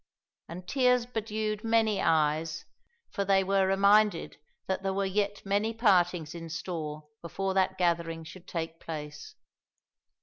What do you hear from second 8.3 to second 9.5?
take place.